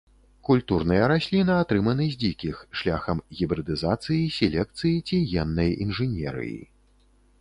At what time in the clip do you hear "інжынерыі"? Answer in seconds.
5.87-6.61